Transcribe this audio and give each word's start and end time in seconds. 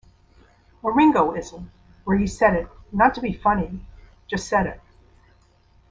A 0.83 0.89
Ringo-ism, 0.91 1.69
where 2.05 2.17
he 2.17 2.25
said 2.25 2.55
it 2.55 2.67
not 2.91 3.13
to 3.13 3.21
be 3.21 3.33
funny... 3.33 3.85
just 4.27 4.47
said 4.47 4.65
it. 4.65 4.81